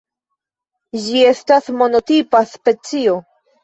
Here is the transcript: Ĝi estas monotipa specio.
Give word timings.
Ĝi 1.03 1.23
estas 1.33 1.71
monotipa 1.79 2.45
specio. 2.59 3.19